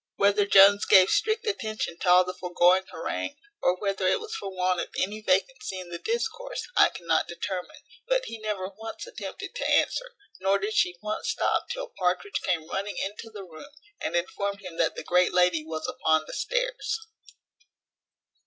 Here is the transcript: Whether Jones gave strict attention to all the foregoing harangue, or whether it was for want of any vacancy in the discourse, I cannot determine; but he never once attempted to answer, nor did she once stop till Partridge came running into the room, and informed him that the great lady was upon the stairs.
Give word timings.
Whether 0.15 0.47
Jones 0.47 0.83
gave 0.85 1.11
strict 1.11 1.45
attention 1.45 1.99
to 1.99 2.09
all 2.09 2.25
the 2.25 2.33
foregoing 2.33 2.87
harangue, 2.91 3.35
or 3.61 3.75
whether 3.79 4.07
it 4.07 4.19
was 4.19 4.33
for 4.33 4.49
want 4.49 4.79
of 4.81 4.89
any 4.97 5.21
vacancy 5.21 5.79
in 5.79 5.89
the 5.91 5.99
discourse, 5.99 6.67
I 6.75 6.89
cannot 6.89 7.27
determine; 7.27 7.83
but 8.07 8.25
he 8.25 8.39
never 8.39 8.67
once 8.67 9.05
attempted 9.05 9.53
to 9.53 9.69
answer, 9.69 10.15
nor 10.39 10.57
did 10.57 10.73
she 10.73 10.95
once 11.03 11.29
stop 11.29 11.69
till 11.69 11.93
Partridge 11.99 12.41
came 12.41 12.65
running 12.67 12.97
into 12.97 13.29
the 13.29 13.43
room, 13.43 13.73
and 13.99 14.15
informed 14.15 14.61
him 14.61 14.77
that 14.77 14.95
the 14.95 15.03
great 15.03 15.33
lady 15.33 15.63
was 15.63 15.87
upon 15.87 16.23
the 16.25 16.33
stairs. 16.33 17.05